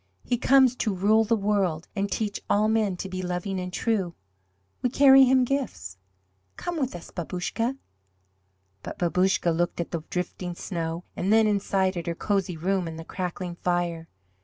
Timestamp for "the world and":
1.25-2.11